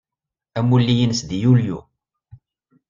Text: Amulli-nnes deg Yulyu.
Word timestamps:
Amulli-nnes 0.59 1.21
deg 1.29 1.39
Yulyu. 1.41 1.79